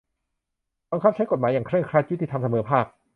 [0.91, 2.85] บังคับใช้กฎหมายอย่างเคร่งครัด ยุติธรรม เสมอภาค